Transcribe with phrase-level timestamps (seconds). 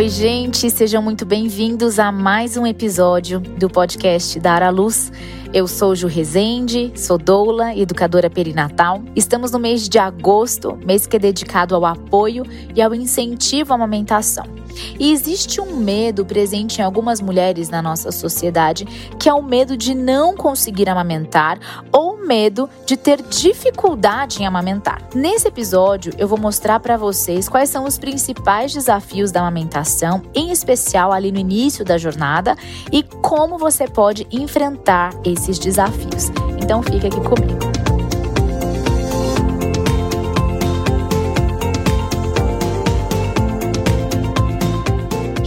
[0.00, 5.12] Oi, gente, sejam muito bem-vindos a mais um episódio do podcast Dar à Luz.
[5.52, 9.02] Eu sou Ju Rezende, sou doula, educadora perinatal.
[9.14, 12.44] Estamos no mês de agosto, mês que é dedicado ao apoio
[12.74, 14.59] e ao incentivo à amamentação.
[14.98, 18.84] E existe um medo presente em algumas mulheres na nossa sociedade,
[19.18, 21.58] que é o medo de não conseguir amamentar
[21.92, 25.02] ou medo de ter dificuldade em amamentar.
[25.14, 30.50] Nesse episódio, eu vou mostrar para vocês quais são os principais desafios da amamentação, em
[30.50, 32.56] especial ali no início da jornada,
[32.92, 36.30] e como você pode enfrentar esses desafios.
[36.62, 37.79] Então fica aqui comigo.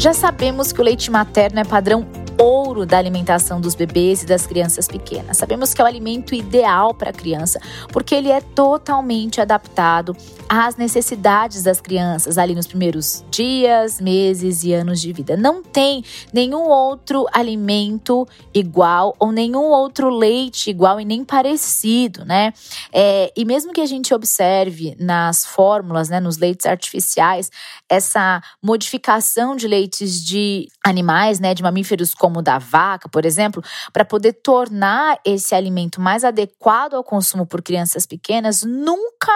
[0.03, 2.05] Já sabemos que o leite materno é padrão
[2.43, 5.37] ouro da alimentação dos bebês e das crianças pequenas.
[5.37, 10.15] Sabemos que é o alimento ideal para a criança, porque ele é totalmente adaptado
[10.49, 15.37] às necessidades das crianças ali nos primeiros dias, meses e anos de vida.
[15.37, 22.53] Não tem nenhum outro alimento igual ou nenhum outro leite igual e nem parecido, né?
[22.91, 27.49] É, e mesmo que a gente observe nas fórmulas, né, nos leites artificiais,
[27.87, 33.63] essa modificação de leites de animais, né, de mamíferos como o da vaca, por exemplo,
[33.91, 39.31] para poder tornar esse alimento mais adequado ao consumo por crianças pequenas, nunca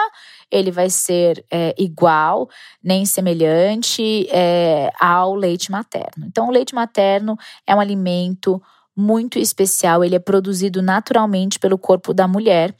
[0.50, 2.48] ele vai ser é, igual
[2.82, 6.24] nem semelhante é, ao leite materno.
[6.26, 8.60] Então, o leite materno é um alimento
[8.96, 12.74] muito especial, ele é produzido naturalmente pelo corpo da mulher.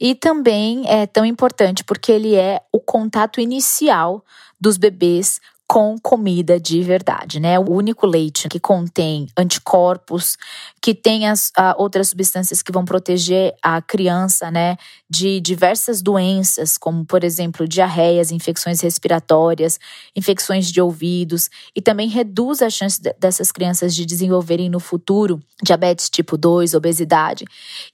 [0.00, 4.24] E também é tão importante porque ele é o contato inicial
[4.58, 7.56] dos bebês com comida de verdade, né?
[7.56, 10.36] O único leite que contém anticorpos,
[10.82, 14.76] que tem as uh, outras substâncias que vão proteger a criança, né,
[15.08, 19.78] de diversas doenças, como por exemplo diarreias, infecções respiratórias,
[20.16, 26.10] infecções de ouvidos, e também reduz a chance dessas crianças de desenvolverem no futuro diabetes
[26.10, 27.44] tipo 2, obesidade.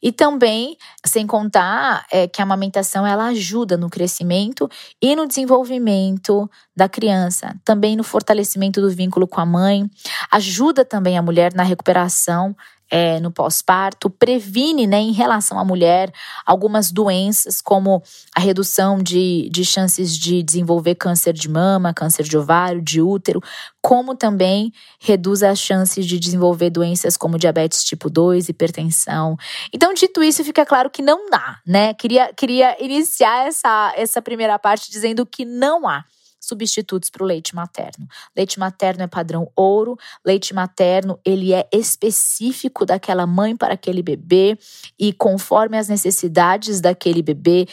[0.03, 4.67] E também, sem contar é, que a amamentação ela ajuda no crescimento
[5.03, 9.89] e no desenvolvimento da criança, também no fortalecimento do vínculo com a mãe,
[10.31, 12.55] ajuda também a mulher na recuperação
[12.91, 16.13] é, no pós-parto, previne, né, em relação à mulher,
[16.45, 18.03] algumas doenças, como
[18.35, 23.43] a redução de, de chances de desenvolver câncer de mama, câncer de ovário, de útero,
[23.83, 29.37] como também reduz as chances de desenvolver doenças como diabetes tipo 2, hipertensão.
[29.73, 31.95] Então, dito isso, fica claro que não dá, né?
[31.95, 36.05] Queria, queria iniciar essa, essa primeira parte dizendo que não há
[36.47, 38.07] substitutos para o leite materno.
[38.37, 44.59] Leite materno é padrão ouro, leite materno ele é específico daquela mãe para aquele bebê
[44.99, 47.67] e conforme as necessidades daquele bebê,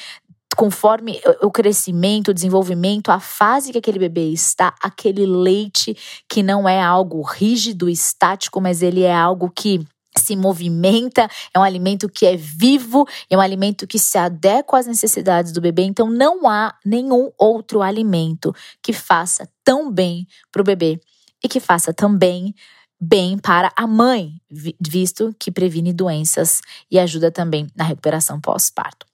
[0.56, 5.98] conforme o crescimento, o desenvolvimento, a fase que aquele bebê está, aquele leite
[6.30, 9.86] que não é algo rígido, estático, mas ele é algo que
[10.18, 14.88] se movimenta, é um alimento que é vivo, é um alimento que se adequa às
[14.88, 15.84] necessidades do bebê.
[15.84, 21.00] Então, não há nenhum outro alimento que faça tão bem para o bebê
[21.44, 22.54] e que faça também
[23.00, 24.40] bem para a mãe,
[24.80, 29.06] visto que previne doenças e ajuda também na recuperação pós-parto.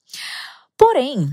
[0.77, 1.27] Porém,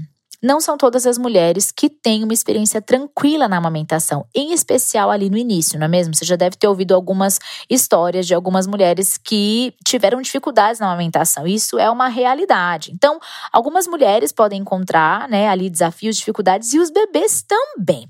[0.47, 5.29] não são todas as mulheres que têm uma experiência tranquila na amamentação, em especial ali
[5.29, 6.15] no início, não é mesmo?
[6.15, 11.49] Você já deve ter ouvido algumas histórias de algumas mulheres que tiveram dificuldades na amamentação.
[11.49, 12.93] Isso é uma realidade.
[12.95, 13.19] Então,
[13.53, 18.07] algumas mulheres podem encontrar, né, ali desafios, dificuldades e os bebês também.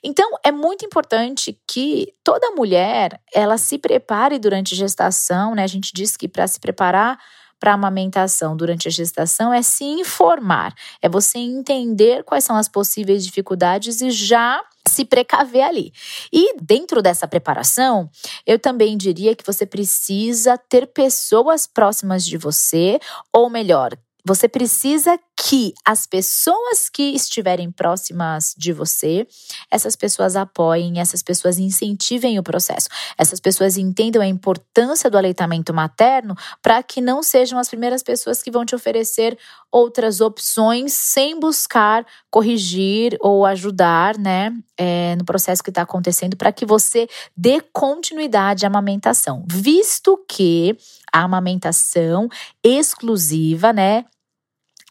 [0.00, 5.64] Então, é muito importante que toda mulher ela se prepare durante a gestação, né?
[5.64, 7.18] A gente diz que para se preparar
[7.60, 13.24] para amamentação durante a gestação é se informar, é você entender quais são as possíveis
[13.24, 15.92] dificuldades e já se precaver ali.
[16.32, 18.10] E dentro dessa preparação,
[18.46, 22.98] eu também diria que você precisa ter pessoas próximas de você,
[23.32, 29.26] ou melhor, você precisa que as pessoas que estiverem próximas de você,
[29.70, 35.72] essas pessoas apoiem, essas pessoas incentivem o processo, essas pessoas entendam a importância do aleitamento
[35.72, 39.38] materno para que não sejam as primeiras pessoas que vão te oferecer
[39.72, 46.52] outras opções sem buscar corrigir ou ajudar, né, é, no processo que está acontecendo para
[46.52, 50.76] que você dê continuidade à amamentação, visto que
[51.10, 52.28] a amamentação
[52.62, 54.04] exclusiva, né,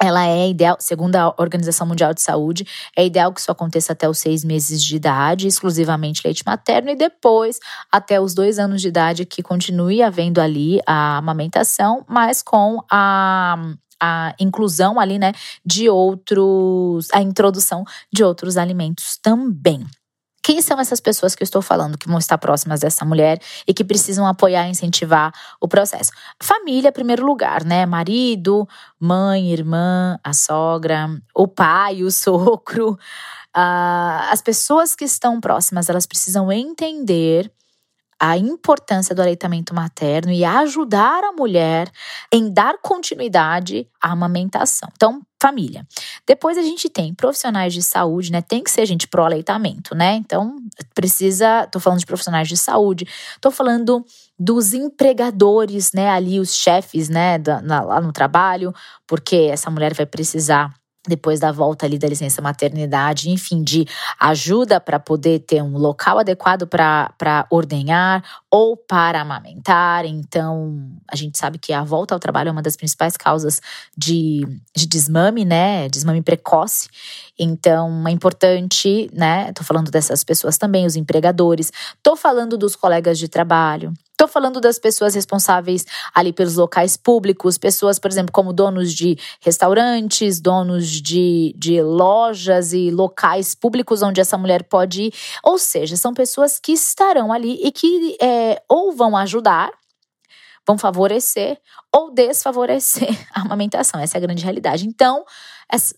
[0.01, 2.65] ela é ideal, segundo a Organização Mundial de Saúde,
[2.95, 6.95] é ideal que isso aconteça até os seis meses de idade, exclusivamente leite materno, e
[6.95, 7.59] depois
[7.91, 13.57] até os dois anos de idade, que continue havendo ali a amamentação, mas com a
[14.01, 15.33] a inclusão ali, né,
[15.65, 19.85] de outros, a introdução de outros alimentos também.
[20.49, 23.71] Quem são essas pessoas que eu estou falando que vão estar próximas dessa mulher e
[23.71, 25.31] que precisam apoiar e incentivar
[25.61, 26.09] o processo?
[26.41, 27.85] Família, primeiro lugar, né?
[27.85, 28.67] Marido,
[28.99, 32.93] mãe, irmã, a sogra, o pai, o sogro.
[33.55, 37.51] Uh, as pessoas que estão próximas, elas precisam entender
[38.19, 41.89] a importância do aleitamento materno e ajudar a mulher
[42.31, 44.89] em dar continuidade à amamentação.
[44.93, 45.87] Então, família.
[46.27, 48.41] Depois a gente tem profissionais de saúde, né?
[48.41, 50.15] Tem que ser gente pro aleitamento, né?
[50.15, 50.57] Então,
[50.93, 53.07] precisa, tô falando de profissionais de saúde,
[53.39, 54.05] tô falando
[54.37, 58.73] dos empregadores, né, ali os chefes, né, da, na, lá no trabalho,
[59.05, 60.73] porque essa mulher vai precisar
[61.07, 63.85] depois da volta ali da licença maternidade, enfim, de
[64.19, 70.05] ajuda para poder ter um local adequado para ordenhar ou para amamentar.
[70.05, 73.61] Então, a gente sabe que a volta ao trabalho é uma das principais causas
[73.97, 74.41] de,
[74.75, 75.87] de desmame, né?
[75.89, 76.89] Desmame precoce.
[77.37, 79.51] Então, é importante, né?
[79.53, 84.59] Tô falando dessas pessoas também, os empregadores, tô falando dos colegas de trabalho, Estou falando
[84.59, 90.87] das pessoas responsáveis ali pelos locais públicos, pessoas, por exemplo, como donos de restaurantes, donos
[90.89, 95.13] de, de lojas e locais públicos onde essa mulher pode ir.
[95.41, 99.71] Ou seja, são pessoas que estarão ali e que é, ou vão ajudar,
[100.65, 101.59] vão favorecer
[101.91, 103.99] ou desfavorecer a amamentação.
[103.99, 104.85] Essa é a grande realidade.
[104.85, 105.25] Então,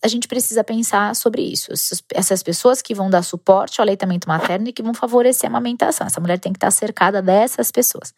[0.04, 1.72] a gente precisa pensar sobre isso.
[2.14, 6.08] Essas pessoas que vão dar suporte ao aleitamento materno e que vão favorecer a amamentação.
[6.08, 8.14] Essa mulher tem que estar cercada dessas pessoas.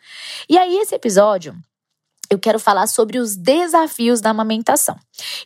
[0.49, 1.55] E aí, esse episódio
[2.33, 4.97] eu quero falar sobre os desafios da amamentação.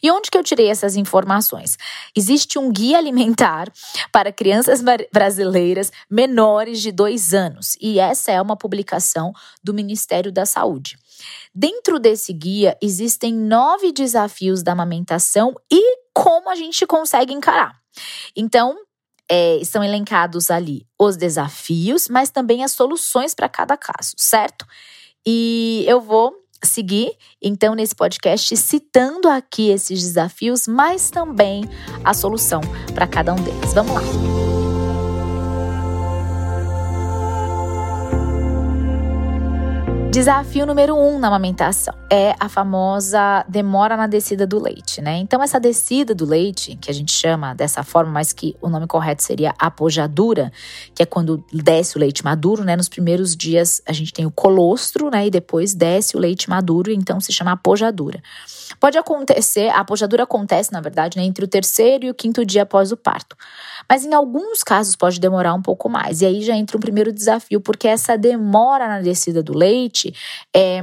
[0.01, 1.77] E onde que eu tirei essas informações?
[2.15, 3.71] Existe um guia alimentar
[4.11, 4.81] para crianças
[5.11, 10.97] brasileiras menores de dois anos, e essa é uma publicação do Ministério da Saúde.
[11.53, 17.75] Dentro desse guia existem nove desafios da amamentação e como a gente consegue encarar.
[18.35, 18.77] Então,
[19.29, 24.65] é, estão elencados ali os desafios, mas também as soluções para cada caso, certo?
[25.25, 26.33] E eu vou
[26.63, 27.11] seguir,
[27.41, 31.63] então, nesse podcast, citando aqui esses desafios, mas também
[32.03, 32.61] a solução
[32.93, 33.73] para cada um deles.
[33.73, 34.46] Vamos lá.
[40.17, 45.17] Desafio número um na amamentação é a famosa demora na descida do leite, né?
[45.17, 48.87] Então, essa descida do leite, que a gente chama dessa forma, mas que o nome
[48.87, 50.51] correto seria apojadura,
[50.95, 52.75] que é quando desce o leite maduro, né?
[52.75, 55.27] Nos primeiros dias a gente tem o colostro, né?
[55.27, 58.19] E depois desce o leite maduro, então se chama apojadura.
[58.79, 62.63] Pode acontecer, a apojadura acontece, na verdade, né, entre o terceiro e o quinto dia
[62.63, 63.35] após o parto.
[63.89, 66.21] Mas em alguns casos pode demorar um pouco mais.
[66.21, 70.06] E aí já entra um primeiro desafio, porque essa demora na descida do leite
[70.55, 70.81] é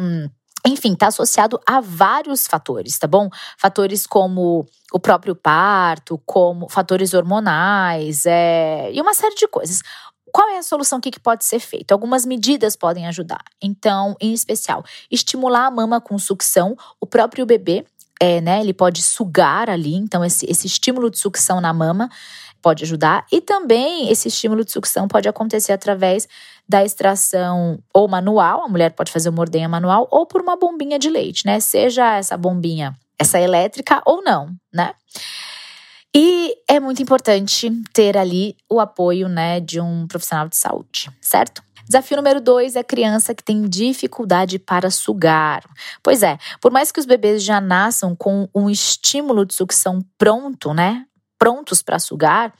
[0.66, 3.28] enfim, está associado a vários fatores, tá bom?
[3.58, 9.82] Fatores como o próprio parto, como fatores hormonais, é, e uma série de coisas.
[10.32, 11.94] Qual é a solução que pode ser feita?
[11.94, 13.44] Algumas medidas podem ajudar.
[13.62, 17.84] Então, em especial, estimular a mama com sucção, o próprio bebê,
[18.18, 18.60] é, né?
[18.60, 22.08] Ele pode sugar ali, então esse, esse estímulo de sucção na mama
[22.64, 23.26] pode ajudar.
[23.30, 26.26] E também esse estímulo de sucção pode acontecer através
[26.66, 30.98] da extração ou manual, a mulher pode fazer uma ordenha manual, ou por uma bombinha
[30.98, 31.60] de leite, né?
[31.60, 34.94] Seja essa bombinha, essa elétrica ou não, né?
[36.16, 41.62] E é muito importante ter ali o apoio, né, de um profissional de saúde, certo?
[41.86, 45.62] Desafio número dois é a criança que tem dificuldade para sugar.
[46.02, 50.72] Pois é, por mais que os bebês já nasçam com um estímulo de sucção pronto,
[50.72, 51.04] né?
[51.38, 52.52] Prontos para sugar,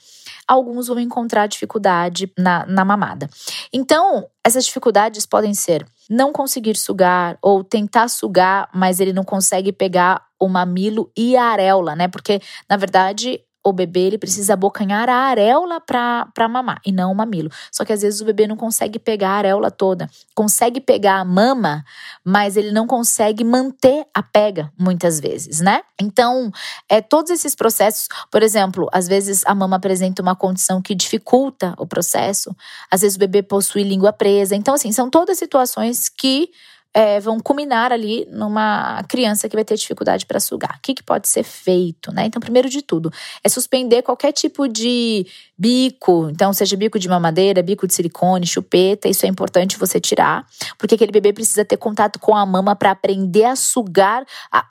[0.47, 3.28] alguns vão encontrar dificuldade na, na mamada.
[3.73, 9.73] Então, essas dificuldades podem ser não conseguir sugar ou tentar sugar, mas ele não consegue
[9.73, 12.09] pegar o mamilo e a areola, né?
[12.09, 17.14] Porque, na verdade, o bebê ele precisa abocanhar a areola para mamar e não o
[17.14, 17.50] mamilo.
[17.73, 21.25] Só que às vezes o bebê não consegue pegar a areola toda, consegue pegar a
[21.25, 21.83] mama,
[22.23, 25.80] mas ele não consegue manter a pega muitas vezes, né?
[26.00, 26.50] Então,
[26.88, 31.75] é todos esses processos, por exemplo, às vezes a mama apresenta uma condição que dificulta
[31.78, 32.54] o processo,
[32.90, 34.54] às vezes o bebê possui língua presa.
[34.54, 36.50] Então, assim, são todas situações que
[36.94, 40.76] é, vão culminar ali numa criança que vai ter dificuldade para sugar.
[40.76, 42.26] O que, que pode ser feito, né?
[42.26, 45.26] Então, primeiro de tudo, é suspender qualquer tipo de
[45.58, 50.46] bico, então seja bico de mamadeira, bico de silicone, chupeta, isso é importante você tirar,
[50.78, 54.24] porque aquele bebê precisa ter contato com a mama para aprender a sugar.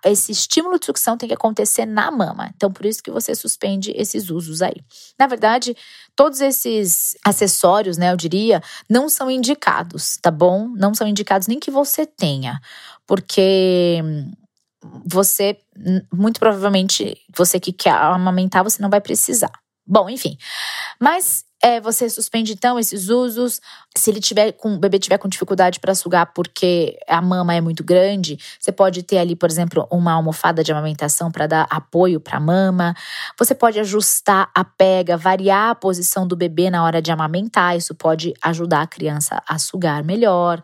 [0.05, 2.51] esse estímulo de sucção tem que acontecer na mama.
[2.55, 4.75] Então, por isso que você suspende esses usos aí.
[5.19, 5.75] Na verdade,
[6.15, 10.67] todos esses acessórios, né, eu diria, não são indicados, tá bom?
[10.75, 12.59] Não são indicados nem que você tenha,
[13.07, 14.01] porque
[15.05, 15.57] você
[16.11, 19.51] muito provavelmente você que quer amamentar, você não vai precisar.
[19.85, 20.37] Bom, enfim.
[20.99, 23.61] Mas é, você suspende então esses usos.
[23.95, 27.61] Se ele tiver com o bebê tiver com dificuldade para sugar porque a mama é
[27.61, 32.19] muito grande, você pode ter ali, por exemplo, uma almofada de amamentação para dar apoio
[32.19, 32.93] para a mama.
[33.39, 37.77] Você pode ajustar a pega, variar a posição do bebê na hora de amamentar.
[37.77, 40.61] Isso pode ajudar a criança a sugar melhor.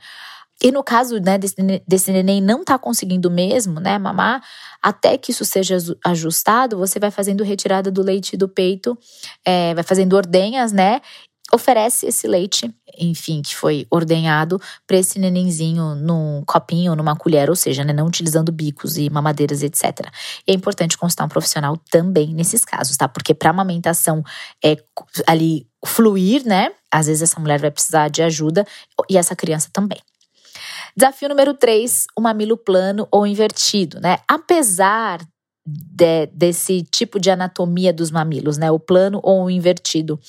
[0.61, 1.55] E no caso né, desse,
[1.87, 4.43] desse neném não tá conseguindo mesmo, né, mamar,
[4.81, 8.97] até que isso seja ajustado, você vai fazendo retirada do leite do peito,
[9.45, 10.99] é, vai fazendo ordenhas, né?
[11.51, 17.55] Oferece esse leite, enfim, que foi ordenhado para esse nenenzinho num copinho, numa colher, ou
[17.55, 20.11] seja, né, não utilizando bicos e mamadeiras, etc.
[20.45, 23.07] E é importante constar um profissional também nesses casos, tá?
[23.07, 24.21] Porque para amamentação
[24.63, 24.75] é
[25.25, 26.71] ali fluir, né?
[26.91, 28.65] Às vezes essa mulher vai precisar de ajuda
[29.09, 29.99] e essa criança também.
[30.95, 34.17] Desafio número 3, o mamilo plano ou invertido, né?
[34.27, 35.19] Apesar
[35.65, 40.19] de, desse tipo de anatomia dos mamilos, né, o plano ou o invertido,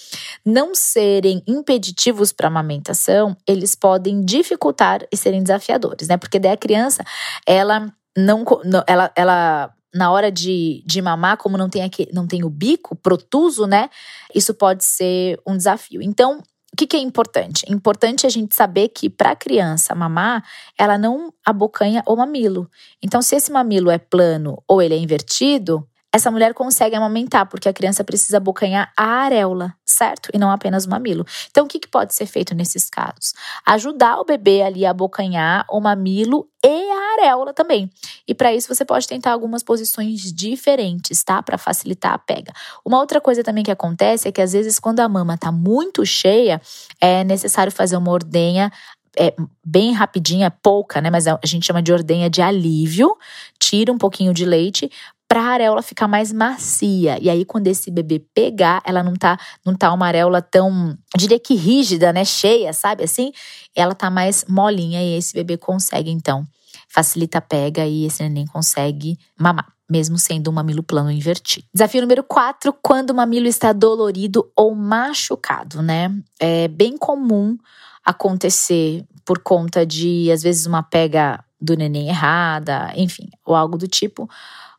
[0.44, 6.16] não serem impeditivos para a amamentação, eles podem dificultar e serem desafiadores, né?
[6.16, 7.04] Porque daí a criança,
[7.46, 8.44] ela não,
[8.86, 12.94] ela, ela na hora de, de mamar, como não tem, aqui, não tem o bico
[12.94, 13.88] protuso, né?
[14.34, 16.02] Isso pode ser um desafio.
[16.02, 17.64] Então, o que, que, é importante?
[17.68, 20.44] É importante a gente saber que para a criança mamar,
[20.78, 22.70] ela não abocanha o mamilo.
[23.02, 27.68] Então, se esse mamilo é plano ou ele é invertido, essa mulher consegue amamentar, porque
[27.68, 30.28] a criança precisa abocanhar a areola, certo?
[30.34, 31.24] E não apenas o mamilo.
[31.50, 33.32] Então, o que, que pode ser feito nesses casos?
[33.64, 37.88] Ajudar o bebê ali a abocanhar o mamilo e a areola também.
[38.26, 41.40] E para isso, você pode tentar algumas posições diferentes, tá?
[41.42, 42.52] Para facilitar a pega.
[42.84, 46.04] Uma outra coisa também que acontece é que às vezes, quando a mama tá muito
[46.04, 46.60] cheia,
[47.00, 48.72] é necessário fazer uma ordenha
[49.18, 49.34] é
[49.66, 51.10] bem rapidinha, pouca, né?
[51.10, 53.16] Mas a gente chama de ordenha de alívio.
[53.58, 54.88] Tira um pouquinho de leite
[55.30, 57.16] para a areola ficar mais macia.
[57.22, 61.38] E aí, quando esse bebê pegar, ela não tá, não tá uma areola tão, diria
[61.38, 62.24] que rígida, né?
[62.24, 63.30] Cheia, sabe assim?
[63.72, 66.44] Ela tá mais molinha e esse bebê consegue, então,
[66.88, 69.68] facilita a pega e esse neném consegue mamar.
[69.88, 71.64] Mesmo sendo um mamilo plano invertido.
[71.72, 76.12] Desafio número 4, quando o mamilo está dolorido ou machucado, né?
[76.40, 77.56] É bem comum
[78.04, 83.86] acontecer por conta de, às vezes, uma pega do neném errada, enfim, ou algo do
[83.86, 84.28] tipo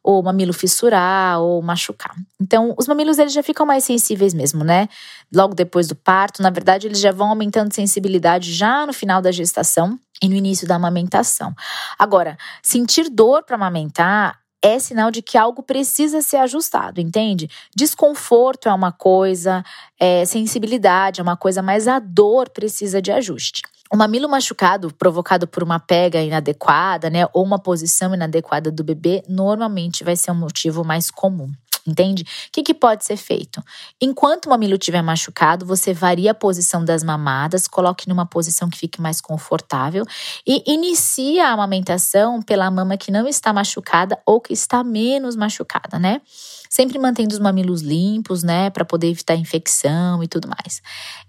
[0.03, 2.15] ou mamilo fissurar ou machucar.
[2.39, 4.89] Então, os mamilos eles já ficam mais sensíveis mesmo, né?
[5.34, 9.31] Logo depois do parto, na verdade, eles já vão aumentando sensibilidade já no final da
[9.31, 11.53] gestação e no início da amamentação.
[11.98, 17.50] Agora, sentir dor para amamentar é sinal de que algo precisa ser ajustado, entende?
[17.75, 19.63] Desconforto é uma coisa,
[20.00, 23.63] é, sensibilidade é uma coisa, mas a dor precisa de ajuste.
[23.92, 29.22] O mamilo machucado provocado por uma pega inadequada, né, ou uma posição inadequada do bebê,
[29.28, 31.52] normalmente vai ser um motivo mais comum.
[31.86, 32.22] Entende?
[32.22, 33.62] O que, que, pode ser feito?
[34.00, 38.78] Enquanto o mamilo estiver machucado, você varia a posição das mamadas, coloque numa posição que
[38.78, 40.06] fique mais confortável
[40.46, 45.98] e inicia a amamentação pela mama que não está machucada ou que está menos machucada,
[45.98, 46.22] né?
[46.70, 48.70] Sempre mantendo os mamilos limpos, né?
[48.70, 50.82] Para poder evitar infecção e tudo mais.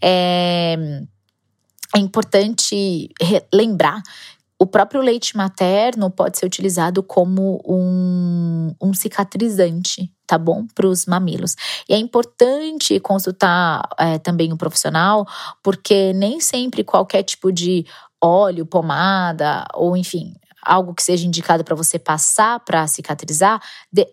[0.02, 1.02] É
[1.94, 3.10] é importante
[3.52, 4.02] lembrar
[4.62, 10.68] o próprio leite materno pode ser utilizado como um, um cicatrizante, tá bom?
[10.72, 11.56] Para os mamilos.
[11.88, 15.26] E é importante consultar é, também um profissional,
[15.64, 17.84] porque nem sempre qualquer tipo de
[18.22, 20.32] óleo, pomada, ou enfim,
[20.64, 23.60] algo que seja indicado para você passar para cicatrizar,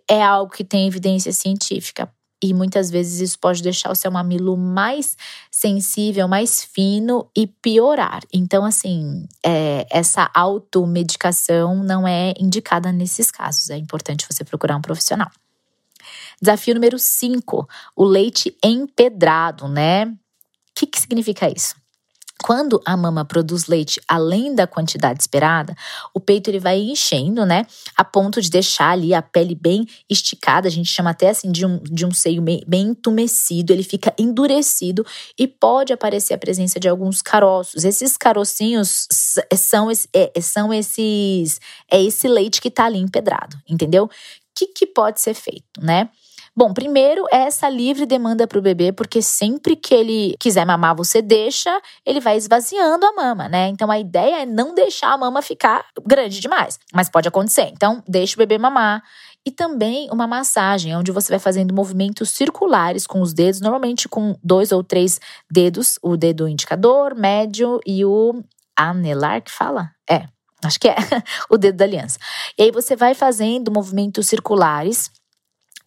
[0.10, 2.12] é algo que tem evidência científica.
[2.42, 5.18] E muitas vezes isso pode deixar o seu mamilo mais
[5.52, 8.22] sensível, mais fino e piorar.
[8.34, 13.70] Então, assim, é, essa automedicação não é indicada nesses casos.
[13.70, 15.30] É importante você procurar um profissional.
[16.42, 20.06] Desafio número 5, o leite empedrado, né?
[20.06, 20.16] O
[20.74, 21.76] que, que significa isso?
[22.44, 25.76] Quando a mama produz leite além da quantidade esperada,
[26.14, 27.66] o peito ele vai enchendo, né?
[27.98, 30.68] A ponto de deixar ali a pele bem esticada.
[30.68, 33.74] A gente chama até assim de um, de um seio bem, entumecido.
[33.74, 35.06] Ele fica endurecido
[35.38, 37.84] e pode aparecer a presença de alguns caroços.
[37.84, 39.08] Esses carocinhos
[39.54, 41.60] são, é, são esses.
[41.92, 44.06] É esse leite que tá ali empedrado, entendeu?
[44.06, 44.10] O
[44.56, 46.10] que, que pode ser feito, né?
[46.60, 50.94] Bom, primeiro é essa livre demanda para o bebê, porque sempre que ele quiser mamar,
[50.94, 51.72] você deixa,
[52.06, 53.70] ele vai esvaziando a mama, né?
[53.70, 57.70] Então a ideia é não deixar a mama ficar grande demais, mas pode acontecer.
[57.72, 59.02] Então, deixa o bebê mamar.
[59.46, 64.36] E também uma massagem, onde você vai fazendo movimentos circulares com os dedos, normalmente com
[64.44, 65.18] dois ou três
[65.50, 68.44] dedos, o dedo indicador, médio e o
[68.76, 69.92] anelar, que fala?
[70.10, 70.26] É,
[70.62, 70.96] Acho que é
[71.50, 72.20] o dedo da aliança.
[72.58, 75.10] E aí você vai fazendo movimentos circulares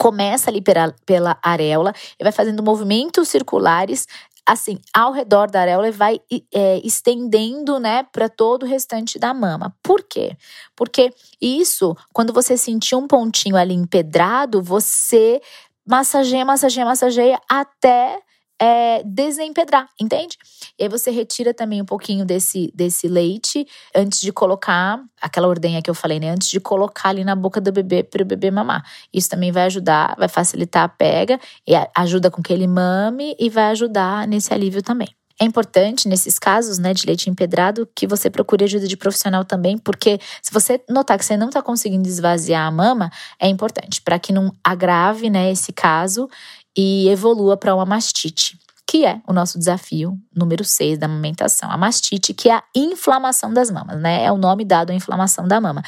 [0.02, 4.08] começa ali pela, pela areola e vai fazendo movimentos circulares
[4.44, 6.20] assim, ao redor da areola e vai
[6.52, 9.72] é, estendendo, né, para todo o restante da mama.
[9.80, 10.36] Por quê?
[10.74, 15.40] Porque isso, quando você sentir um pontinho ali empedrado, você
[15.86, 18.18] massageia, massageia, massageia até
[18.62, 20.38] é, desempedrar, entende?
[20.78, 25.82] E aí você retira também um pouquinho desse, desse leite antes de colocar aquela ordenha
[25.82, 26.30] que eu falei, né?
[26.30, 28.84] Antes de colocar ali na boca do bebê para o bebê mamar.
[29.12, 33.50] Isso também vai ajudar, vai facilitar a pega e ajuda com que ele mame e
[33.50, 35.08] vai ajudar nesse alívio também.
[35.40, 39.76] É importante, nesses casos né, de leite empedrado, que você procure ajuda de profissional também,
[39.76, 44.20] porque se você notar que você não está conseguindo esvaziar a mama, é importante para
[44.20, 46.28] que não agrave né, esse caso
[46.76, 51.70] e evolua para uma mastite, que é o nosso desafio número 6 da amamentação.
[51.70, 54.24] A mastite, que é a inflamação das mamas, né?
[54.24, 55.82] É o nome dado à inflamação da mama.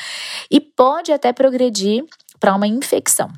[0.51, 2.05] E pode até progredir
[2.41, 3.31] para uma infecção.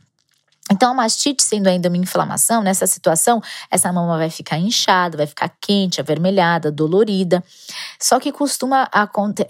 [0.71, 5.27] Então, a mastite sendo ainda uma inflamação, nessa situação, essa mama vai ficar inchada, vai
[5.27, 7.43] ficar quente, avermelhada, dolorida.
[8.01, 8.89] Só que costuma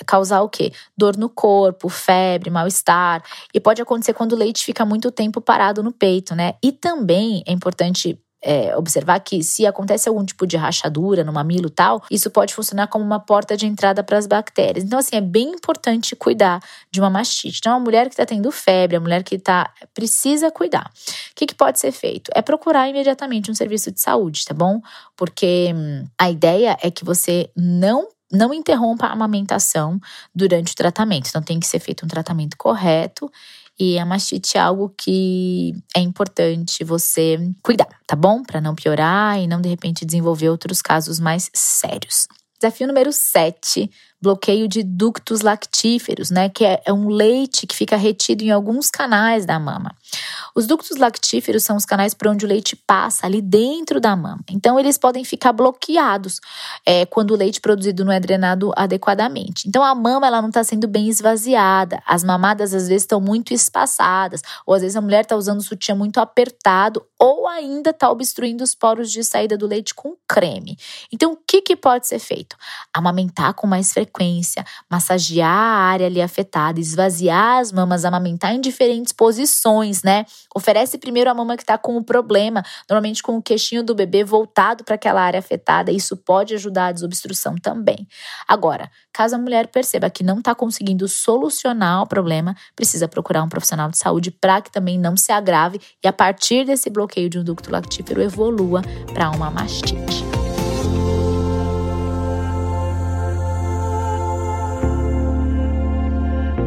[0.07, 0.73] causar o quê?
[0.97, 3.23] Dor no corpo, febre, mal-estar.
[3.55, 6.55] E pode acontecer quando o leite fica muito tempo parado no peito, né?
[6.63, 11.69] E também é importante é, observar que se acontece algum tipo de rachadura no mamilo
[11.69, 14.85] tal, isso pode funcionar como uma porta de entrada para as bactérias.
[14.85, 17.59] Então, assim, é bem importante cuidar de uma mastite.
[17.59, 20.89] Então, a mulher que está tendo febre, a mulher que tá, precisa cuidar.
[21.33, 22.31] O que, que pode ser feito?
[22.37, 24.81] É procurar imediatamente um serviço de saúde, tá bom?
[25.17, 30.01] Porque hum, a ideia é que você não não interrompa a amamentação
[30.35, 31.29] durante o tratamento.
[31.29, 33.31] Então, tem que ser feito um tratamento correto
[33.79, 38.43] e a mastite é algo que é importante você cuidar, tá bom?
[38.43, 42.27] Para não piorar e não de repente desenvolver outros casos mais sérios.
[42.59, 47.97] Desafio número 7 bloqueio de ductos lactíferos, né, que é, é um leite que fica
[47.97, 49.95] retido em alguns canais da mama.
[50.55, 54.41] Os ductos lactíferos são os canais por onde o leite passa ali dentro da mama.
[54.51, 56.41] Então, eles podem ficar bloqueados
[56.85, 59.69] é, quando o leite produzido não é drenado adequadamente.
[59.69, 62.03] Então, a mama ela não está sendo bem esvaziada.
[62.07, 65.63] As mamadas às vezes estão muito espaçadas, ou às vezes a mulher está usando o
[65.63, 70.79] sutiã muito apertado, ou ainda está obstruindo os poros de saída do leite com creme.
[71.13, 72.57] Então, o que, que pode ser feito?
[72.95, 78.61] Amamentar com mais frequência frequência, massagear a área ali afetada, esvaziar as mamas, amamentar em
[78.61, 80.25] diferentes posições, né?
[80.55, 84.23] Oferece primeiro a mama que está com o problema, normalmente com o queixinho do bebê
[84.23, 85.91] voltado para aquela área afetada.
[85.91, 88.07] Isso pode ajudar a desobstrução também.
[88.47, 93.49] Agora, caso a mulher perceba que não está conseguindo solucionar o problema, precisa procurar um
[93.49, 97.39] profissional de saúde para que também não se agrave e a partir desse bloqueio de
[97.39, 100.46] um ducto lactífero evolua para uma mastite.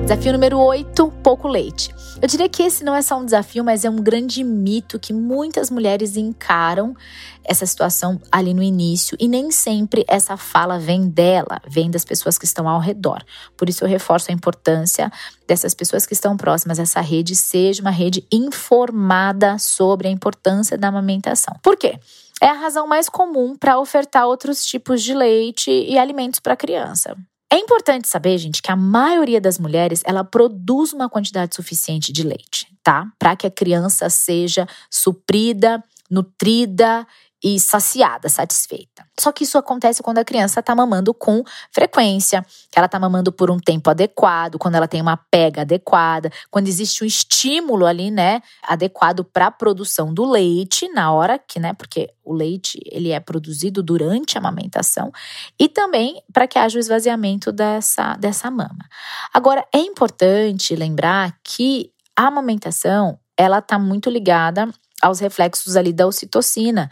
[0.10, 1.94] Desafio número 8, pouco leite.
[2.20, 5.14] Eu diria que esse não é só um desafio, mas é um grande mito que
[5.14, 6.96] muitas mulheres encaram
[7.44, 12.40] essa situação ali no início e nem sempre essa fala vem dela, vem das pessoas
[12.40, 13.24] que estão ao redor.
[13.56, 15.12] Por isso eu reforço a importância
[15.48, 20.76] dessas pessoas que estão próximas a essa rede seja uma rede informada sobre a importância
[20.76, 21.56] da amamentação.
[21.62, 22.00] Por quê?
[22.42, 26.58] É a razão mais comum para ofertar outros tipos de leite e alimentos para a
[26.58, 27.16] criança.
[27.52, 32.22] É importante saber, gente, que a maioria das mulheres ela produz uma quantidade suficiente de
[32.22, 33.12] leite, tá?
[33.18, 37.08] Para que a criança seja suprida, nutrida
[37.44, 39.06] e saciada, satisfeita.
[39.20, 43.32] Só que isso acontece quando a criança está mamando com frequência, que ela está mamando
[43.32, 48.12] por um tempo adequado, quando ela tem uma pega adequada, quando existe um estímulo ali,
[48.12, 53.12] né, adequado para a produção do leite na hora que, né, porque o leite ele
[53.12, 55.12] é produzido durante a amamentação
[55.58, 58.86] e também para que haja o esvaziamento dessa dessa mama.
[59.34, 64.70] Agora é importante lembrar que a amamentação ela está muito ligada
[65.02, 66.90] aos reflexos ali da ocitocina.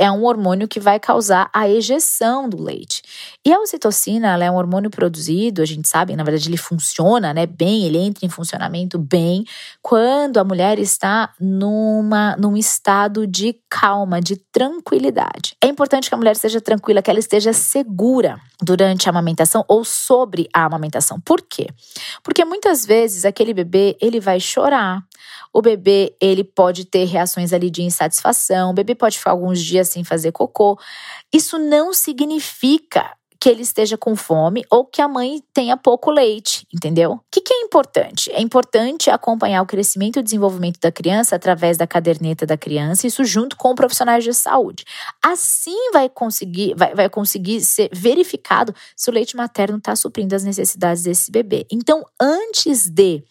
[0.00, 3.02] É um hormônio que vai causar a ejeção do leite.
[3.44, 7.34] E a ocitocina, ela é um hormônio produzido, a gente sabe, na verdade ele funciona,
[7.34, 9.44] né, bem, ele entra em funcionamento bem
[9.82, 15.54] quando a mulher está numa num estado de calma, de tranquilidade.
[15.62, 19.84] É importante que a mulher esteja tranquila, que ela esteja segura durante a amamentação ou
[19.84, 21.20] sobre a amamentação.
[21.20, 21.68] Por quê?
[22.22, 25.04] Porque muitas vezes aquele bebê, ele vai chorar,
[25.52, 29.89] o bebê, ele pode ter reações ali de insatisfação, o bebê pode ficar alguns dias
[29.90, 30.78] sem fazer cocô.
[31.32, 36.66] Isso não significa que ele esteja com fome ou que a mãe tenha pouco leite,
[36.72, 37.12] entendeu?
[37.12, 38.30] O que, que é importante?
[38.32, 43.06] É importante acompanhar o crescimento e o desenvolvimento da criança através da caderneta da criança,
[43.06, 44.84] isso junto com profissionais de saúde.
[45.24, 50.44] Assim vai conseguir, vai, vai conseguir ser verificado se o leite materno está suprindo as
[50.44, 51.66] necessidades desse bebê.
[51.72, 53.24] Então, antes de,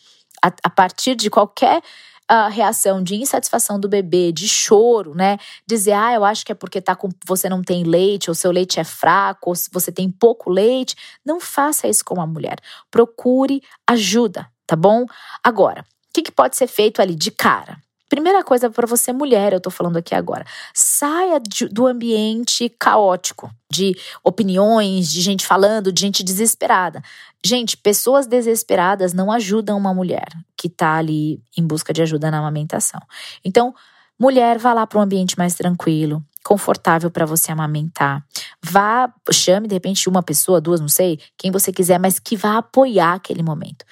[0.43, 1.84] a, a partir de qualquer
[2.30, 5.39] a reação de insatisfação do bebê, de choro, né?
[5.65, 8.52] Dizer, ah, eu acho que é porque tá com, você não tem leite, ou seu
[8.52, 10.96] leite é fraco, ou você tem pouco leite.
[11.26, 12.58] Não faça isso com a mulher.
[12.92, 15.08] Procure ajuda, tá bom?
[15.44, 17.82] Agora, o que, que pode ser feito ali de cara?
[18.10, 20.43] Primeira coisa para você mulher, eu tô falando aqui agora,
[20.74, 27.04] saia de, do ambiente caótico, de opiniões, de gente falando, de gente desesperada.
[27.45, 32.39] Gente, pessoas desesperadas não ajudam uma mulher que tá ali em busca de ajuda na
[32.39, 33.00] amamentação.
[33.45, 33.76] Então,
[34.19, 38.26] mulher, vá lá para um ambiente mais tranquilo, confortável para você amamentar.
[38.60, 42.58] Vá, chame de repente uma pessoa, duas, não sei, quem você quiser, mas que vá
[42.58, 43.86] apoiar aquele momento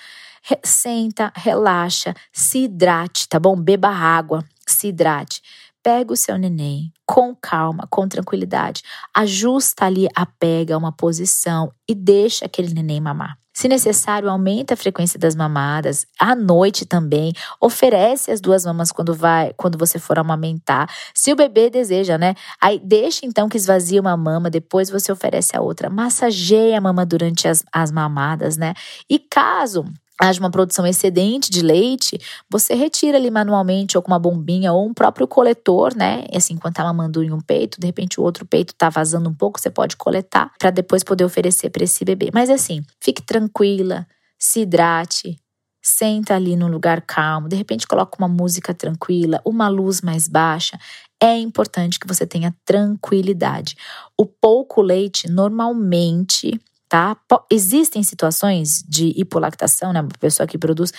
[0.63, 3.55] senta, relaxa, se hidrate, tá bom?
[3.55, 5.41] Beba água, se hidrate.
[5.83, 8.83] Pega o seu neném com calma, com tranquilidade.
[9.13, 13.37] Ajusta ali a pega, uma posição e deixa aquele neném mamar.
[13.57, 16.05] Se necessário, aumenta a frequência das mamadas.
[16.19, 20.87] À noite também, oferece as duas mamas quando vai, quando você for amamentar.
[21.11, 22.35] Se o bebê deseja, né?
[22.61, 25.89] Aí deixa então que esvazie uma mama, depois você oferece a outra.
[25.89, 28.75] Massageia a mama durante as, as mamadas, né?
[29.09, 29.85] E caso
[30.19, 34.87] haja uma produção excedente de leite, você retira ali manualmente ou com uma bombinha ou
[34.87, 36.25] um próprio coletor, né?
[36.31, 39.29] E assim, enquanto tá mamando em um peito, de repente o outro peito tá vazando
[39.29, 42.29] um pouco, você pode coletar para depois poder oferecer para esse bebê.
[42.33, 44.07] Mas assim, fique tranquila,
[44.39, 45.37] se hidrate,
[45.81, 50.77] senta ali num lugar calmo, de repente coloca uma música tranquila, uma luz mais baixa.
[51.21, 53.75] É importante que você tenha tranquilidade.
[54.17, 57.17] O pouco leite normalmente tá?
[57.51, 60.01] Existem situações de hipolactação, né?
[60.01, 60.91] Uma pessoa que produz,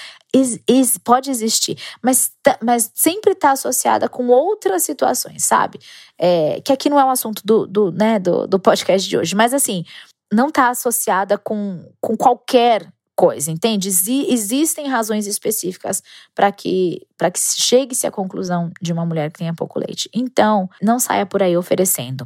[1.03, 2.31] pode existir, mas,
[2.63, 5.79] mas sempre está associada com outras situações, sabe?
[6.19, 9.35] É, que aqui não é um assunto do, do, né, do, do podcast de hoje,
[9.35, 9.85] mas assim,
[10.33, 13.89] não está associada com, com qualquer coisa, entende?
[13.89, 16.03] Existem razões específicas
[16.35, 20.09] para que para que chegue-se à conclusão de uma mulher que tenha pouco leite.
[20.15, 22.25] Então, não saia por aí oferecendo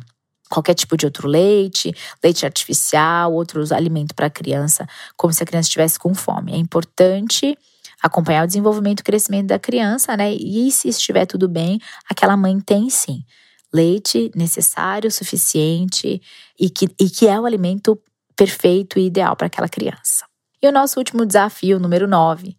[0.52, 4.86] qualquer tipo de outro leite, leite artificial, outros alimentos para a criança,
[5.16, 6.52] como se a criança estivesse com fome.
[6.52, 7.56] É importante
[8.02, 10.34] acompanhar o desenvolvimento e crescimento da criança, né?
[10.34, 13.24] E se estiver tudo bem, aquela mãe tem sim
[13.72, 16.20] leite necessário, suficiente
[16.60, 17.98] e que, e que é o alimento
[18.36, 20.26] perfeito e ideal para aquela criança.
[20.62, 22.56] E o nosso último desafio, número 9,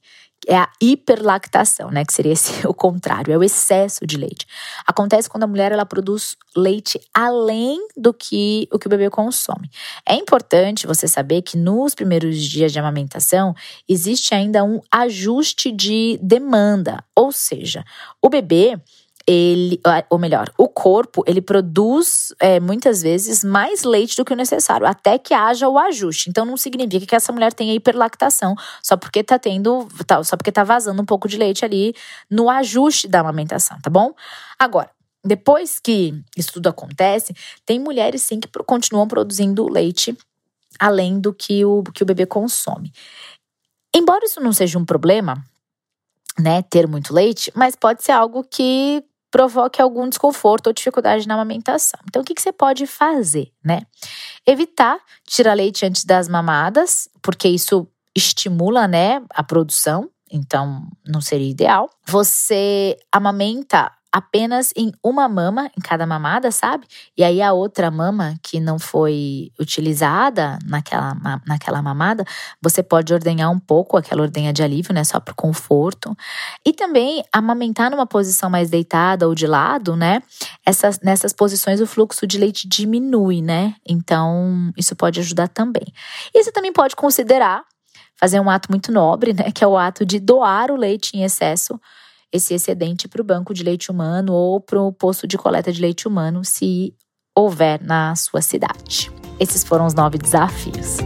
[0.48, 2.04] é a hiperlactação, né?
[2.06, 4.46] Que seria esse, o contrário, é o excesso de leite.
[4.86, 9.70] Acontece quando a mulher ela produz leite além do que o que o bebê consome.
[10.08, 13.56] É importante você saber que nos primeiros dias de amamentação
[13.88, 17.84] existe ainda um ajuste de demanda, ou seja,
[18.22, 18.80] o bebê
[19.28, 24.36] ele, ou melhor, o corpo, ele produz é, muitas vezes mais leite do que o
[24.36, 26.30] necessário, até que haja o ajuste.
[26.30, 30.52] Então não significa que essa mulher tenha hiperlactação, só porque tá tendo, tá, só porque
[30.52, 31.96] tá vazando um pouco de leite ali
[32.30, 34.14] no ajuste da amamentação, tá bom?
[34.60, 34.90] Agora,
[35.24, 37.34] depois que isso tudo acontece,
[37.66, 40.18] tem mulheres sim que continuam produzindo leite
[40.78, 42.92] além do que o, que o bebê consome.
[43.96, 45.42] Embora isso não seja um problema,
[46.38, 51.34] né, ter muito leite, mas pode ser algo que provoque algum desconforto ou dificuldade na
[51.34, 52.00] amamentação.
[52.08, 53.82] Então, o que, que você pode fazer, né?
[54.46, 60.08] Evitar tirar leite antes das mamadas, porque isso estimula, né, a produção.
[60.32, 61.89] Então, não seria ideal.
[62.06, 66.86] Você amamenta apenas em uma mama em cada mamada, sabe?
[67.17, 72.23] E aí a outra mama que não foi utilizada naquela, naquela mamada,
[72.62, 75.04] você pode ordenhar um pouco aquela ordenha de alívio, né?
[75.04, 76.15] Só para conforto.
[76.63, 80.21] E também amamentar numa posição mais deitada ou de lado, né?
[80.63, 83.73] Essas, nessas posições o fluxo de leite diminui, né?
[83.84, 85.91] Então isso pode ajudar também.
[86.32, 87.63] E você também pode considerar
[88.15, 89.49] fazer um ato muito nobre, né?
[89.52, 91.80] Que é o ato de doar o leite em excesso
[92.34, 95.80] esse excedente para o banco de leite humano ou para o posto de coleta de
[95.80, 96.96] leite humano, se
[97.36, 99.12] houver na sua cidade.
[99.39, 100.98] Esses foram os nove desafios.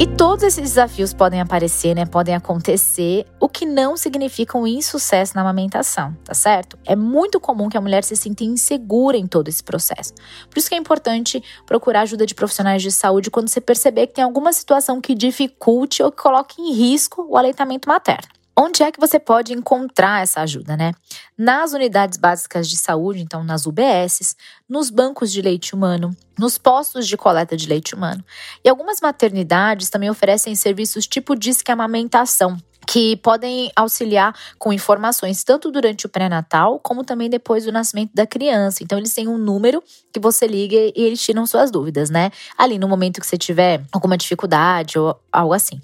[0.00, 2.06] E todos esses desafios podem aparecer, né?
[2.06, 6.78] Podem acontecer, o que não significa um insucesso na amamentação, tá certo?
[6.86, 10.14] É muito comum que a mulher se sinta insegura em todo esse processo.
[10.48, 14.14] Por isso que é importante procurar ajuda de profissionais de saúde quando você perceber que
[14.14, 18.39] tem alguma situação que dificulte ou que coloque em risco o aleitamento materno.
[18.62, 20.92] Onde é que você pode encontrar essa ajuda, né?
[21.36, 24.36] Nas unidades básicas de saúde, então nas UBSs,
[24.68, 28.22] nos bancos de leite humano, nos postos de coleta de leite humano.
[28.62, 32.58] E algumas maternidades também oferecem serviços tipo disque amamentação,
[32.90, 38.26] que podem auxiliar com informações tanto durante o pré-natal como também depois do nascimento da
[38.26, 38.82] criança.
[38.82, 39.80] Então eles têm um número
[40.12, 42.32] que você liga e eles tiram suas dúvidas, né?
[42.58, 45.80] Ali no momento que você tiver alguma dificuldade ou algo assim.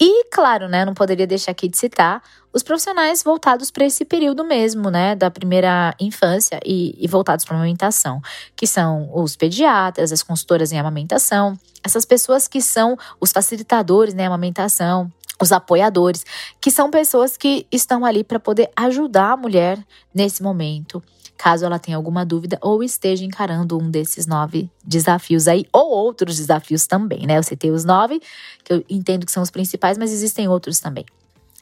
[0.00, 4.42] E claro, né, não poderia deixar aqui de citar os profissionais voltados para esse período
[4.42, 8.22] mesmo, né, da primeira infância e, e voltados para a amamentação,
[8.56, 14.26] que são os pediatras, as consultoras em amamentação, essas pessoas que são os facilitadores, né,
[14.26, 16.24] amamentação, os apoiadores,
[16.60, 19.78] que são pessoas que estão ali para poder ajudar a mulher
[20.14, 21.02] nesse momento,
[21.36, 26.36] caso ela tenha alguma dúvida ou esteja encarando um desses nove desafios aí, ou outros
[26.36, 27.38] desafios também, né?
[27.38, 28.20] Eu citei os nove,
[28.64, 31.06] que eu entendo que são os principais, mas existem outros também.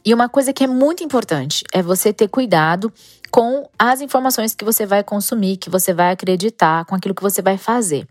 [0.05, 2.93] E uma coisa que é muito importante é você ter cuidado
[3.29, 7.43] com as informações que você vai consumir, que você vai acreditar, com aquilo que você
[7.43, 8.07] vai fazer.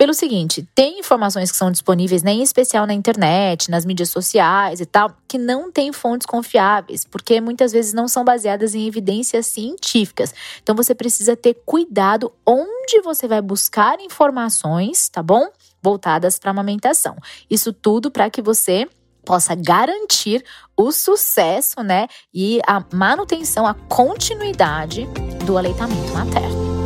[0.00, 4.80] Pelo seguinte, tem informações que são disponíveis, né, em especial na internet, nas mídias sociais
[4.80, 9.44] e tal, que não têm fontes confiáveis, porque muitas vezes não são baseadas em evidências
[9.48, 10.32] científicas.
[10.62, 15.50] Então você precisa ter cuidado onde você vai buscar informações, tá bom?
[15.82, 17.18] Voltadas para amamentação.
[17.50, 18.88] Isso tudo para que você
[19.22, 20.42] possa garantir
[20.74, 25.06] o sucesso, né, e a manutenção, a continuidade
[25.44, 26.79] do aleitamento materno.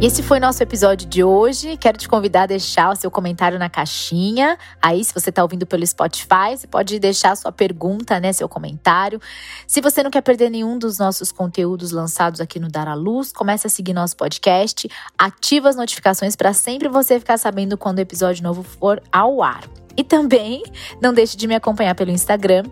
[0.00, 1.76] Esse foi nosso episódio de hoje.
[1.78, 4.58] Quero te convidar a deixar o seu comentário na caixinha.
[4.80, 8.46] Aí, se você está ouvindo pelo Spotify, você pode deixar a sua pergunta, né, seu
[8.46, 9.18] comentário.
[9.66, 13.32] Se você não quer perder nenhum dos nossos conteúdos lançados aqui no Dar à Luz,
[13.32, 18.02] comece a seguir nosso podcast, ativa as notificações para sempre você ficar sabendo quando o
[18.02, 19.64] episódio novo for ao ar.
[19.96, 20.62] E também
[21.00, 22.64] não deixe de me acompanhar pelo Instagram,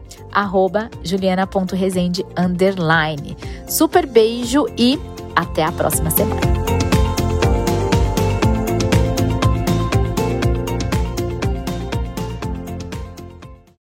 [1.02, 2.26] juliana.resende.
[3.66, 5.00] Super beijo e
[5.34, 6.83] até a próxima semana.